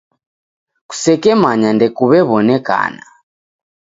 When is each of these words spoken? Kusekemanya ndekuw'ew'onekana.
Kusekemanya 0.89 1.69
ndekuw'ew'onekana. 1.75 3.03